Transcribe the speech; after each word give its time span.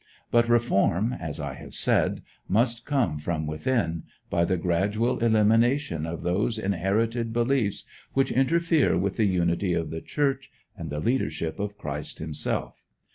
But 0.31 0.49
reform, 0.49 1.13
as 1.13 1.39
I 1.39 1.53
have 1.53 1.75
said, 1.75 2.23
must 2.49 2.87
come 2.87 3.19
from 3.19 3.45
within, 3.45 4.01
by 4.31 4.45
the 4.45 4.57
gradual 4.57 5.19
elimination 5.19 6.07
of 6.07 6.23
those 6.23 6.57
inherited 6.57 7.31
beliefs 7.31 7.85
which 8.13 8.31
interfere 8.31 8.97
with 8.97 9.17
the 9.17 9.25
unity 9.27 9.73
of 9.75 9.91
the 9.91 10.01
Church 10.01 10.49
and 10.75 10.89
the 10.89 10.99
leadership 10.99 11.59
of 11.59 11.77
Christ 11.77 12.17
himself. 12.17 12.83